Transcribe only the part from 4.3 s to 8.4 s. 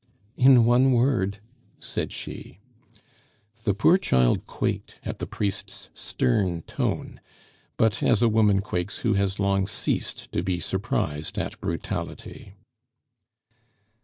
quaked at the priest's stern tone, but as a